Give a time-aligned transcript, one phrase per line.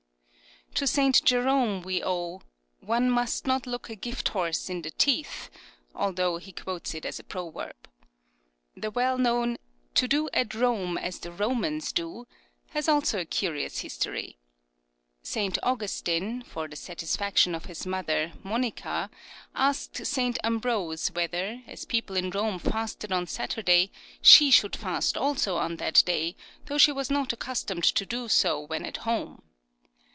[0.75, 1.23] To St.
[1.25, 2.41] Jerome we owe"
[2.93, 5.49] One must not look a gift horse in the teeth,"
[5.93, 7.75] though he quotes it as a proverb.
[8.77, 9.57] The well known
[9.95, 12.25] "To do at Rome as the Romans do"
[12.73, 14.37] has also a curious history.
[15.21, 15.57] St.
[15.61, 19.09] Augustine, for the satisfaction of his mother, Monica,
[19.53, 20.39] asked St.
[20.41, 23.91] Ambrose whether, as people in Rome fasted on Saturday,
[24.21, 26.35] she should fast also on that day,
[26.67, 29.43] though she was not accus tomed to do so when at home.